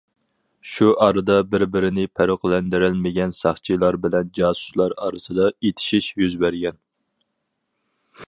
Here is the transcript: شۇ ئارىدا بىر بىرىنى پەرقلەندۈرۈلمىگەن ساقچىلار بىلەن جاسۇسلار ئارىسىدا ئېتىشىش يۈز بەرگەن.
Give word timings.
شۇ 0.75 0.85
ئارىدا 1.05 1.35
بىر 1.49 1.65
بىرىنى 1.75 2.05
پەرقلەندۈرۈلمىگەن 2.19 3.35
ساقچىلار 3.41 3.99
بىلەن 4.07 4.33
جاسۇسلار 4.39 4.97
ئارىسىدا 5.05 5.51
ئېتىشىش 5.53 6.11
يۈز 6.23 6.39
بەرگەن. 6.45 6.81